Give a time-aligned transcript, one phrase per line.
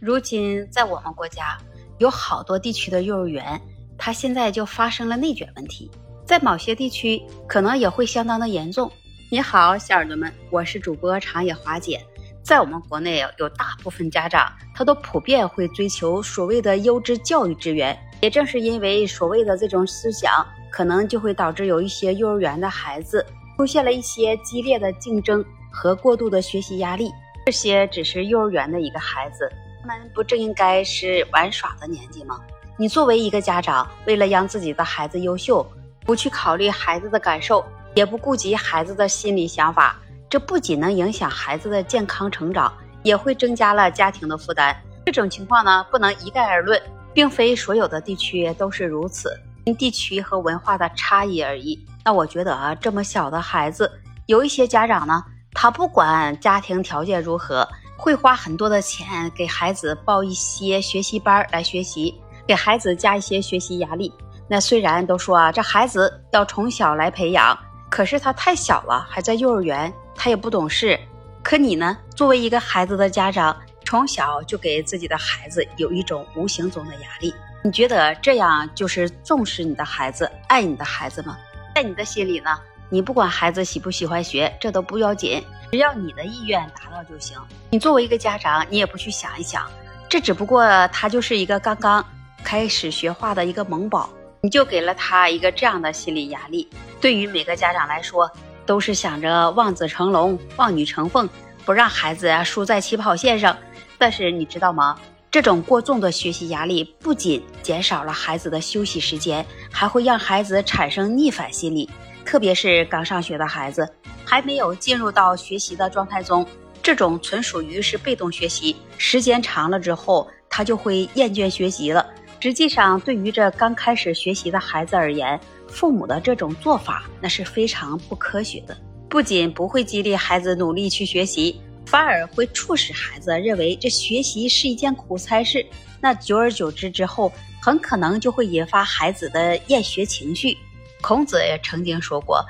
[0.00, 1.56] 如今在我们国家，
[1.98, 3.58] 有好多地区的幼儿园，
[3.96, 5.90] 它现在就发生了内卷问题，
[6.26, 8.92] 在某些地区可能也会相当的严重。
[9.30, 11.98] 你好，小耳朵们，我是主播长野华姐。
[12.42, 23.24] 在我们国内，有大部分家长他都普遍会追求所谓的优质教育资源，也正是因为所谓的这种思想，可能就会导致有一些幼儿园的孩子
[23.56, 25.42] 出现了一些激烈的竞争
[25.72, 27.10] 和过度的学习压力。
[27.46, 29.50] 这些只是幼儿园的一个孩子。
[29.86, 32.40] 们不正应该是玩耍的年纪吗？
[32.76, 35.66] 你作为一个家长，为了让自己的孩子优秀，
[36.04, 39.96] 不去考虑孩子的感受，也不顾及孩子的心理想法，
[40.28, 42.70] 这不仅能影响孩子的健康成长，
[43.02, 44.76] 也会增加了家庭的负担。
[45.06, 46.78] 这种情况呢，不能一概而论，
[47.14, 49.30] 并非所有的地区都是如此，
[49.64, 51.78] 因地区和文化的差异而已。
[52.04, 53.90] 那我觉得啊，这么小的孩子，
[54.26, 57.66] 有一些家长呢，他不管家庭条件如何。
[58.06, 62.14] 会花很多的钱给孩子报一些学习班来学习，
[62.46, 64.12] 给孩子加一些学习压力。
[64.46, 67.58] 那虽然都说啊，这孩子要从小来培养，
[67.90, 70.96] 可是他太小了，还在幼儿园，他也不懂事。
[71.42, 81.36] 可你呢，作为一个孩子的家长，从小就给自己的孩子有一种无形中的压力，你觉得这样就是重视你的孩子、爱你的孩子吗？
[81.74, 82.50] 在你的心里呢？
[82.88, 87.38] 你不管孩子喜不喜欢学，这都不要紧，只要你的意愿达到就行。
[87.70, 89.68] 你作为一个家长，你也不去想一想，
[90.08, 92.04] 这只不过他就是一个刚刚
[92.44, 94.08] 开始学画的一个萌宝，
[94.40, 96.68] 你就给了他一个这样的心理压力。
[97.00, 98.30] 对于每个家长来说，
[98.64, 101.28] 都是想着望子成龙、望女成凤，
[101.64, 103.56] 不让孩子啊输在起跑线上。
[103.98, 104.98] 但是你知道吗？
[105.30, 111.90] 这种过重的学习压力不仅减少了孩子的休息时间，还会让孩子产生逆反心理。
[112.24, 113.86] 特别是刚上学的孩子，
[114.26, 116.44] 还没有进入到学习的状态中，
[116.82, 118.76] 这种纯属于是被动学习。
[118.98, 122.04] 时间长了之后，他就会厌倦学习了。
[122.40, 128.76] 实际上，对于这刚开始学习的孩子而言，父母的这种做法那是非常不科学的。
[129.08, 135.64] 不仅不会激励孩子努力去学习，反而会促使孩子认为这学习是一件苦差事。
[136.00, 140.56] 那久而久之之后，很可能就会引发孩子的厌学情绪。
[141.00, 142.44] 孔子也曾经说过：“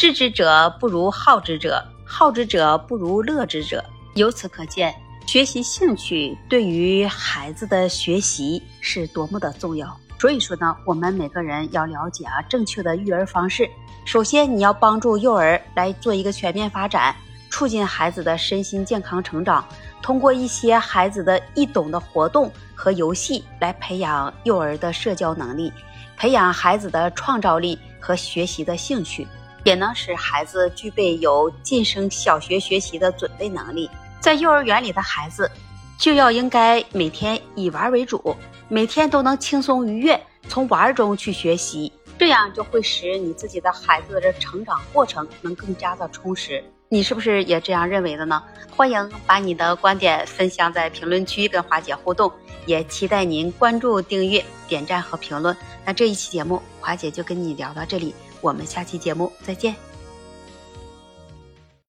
[0.00, 3.84] 知之者不如好之者，好之者不如乐之者。”
[4.16, 4.94] 由此可见，
[5.26, 9.94] 学习兴趣对于孩子的学习是多么的重要。
[10.18, 13.68] 所以说呢，我们每个人要了解啊正确的育儿方式。
[14.06, 17.14] 首先，你要帮助幼儿来做一个全面发展，
[17.50, 19.62] 促进孩子的身心健康成长。
[20.00, 25.70] 通过一些孩子的易懂的活动和游戏来培养幼儿的社交能力，
[26.16, 27.78] 培养孩子的创造力。
[28.02, 29.28] 和学习的兴趣，
[29.64, 33.90] 也能使孩子具备有晋升小学学习的准备能力。
[34.20, 35.50] 在幼儿园里的孩子，
[35.98, 38.36] 就要应该每天以玩为主，
[38.68, 46.62] 每天都能轻松愉悦，从玩中去学习，这样就会使你自己的孩子的成长过程能更加的充实。
[46.92, 48.42] 你是不是也这样认为的呢？
[48.76, 52.32] 欢迎把你的观点分享在评论区跟华姐互动，
[52.66, 55.56] 也期待您关注、订阅、点赞和评论。
[55.84, 59.89] 那这一期节目，华姐就跟你聊到这里，我们下期节目再见。